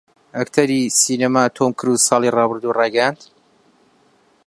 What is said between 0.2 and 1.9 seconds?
ئەکتەری سینەما تۆم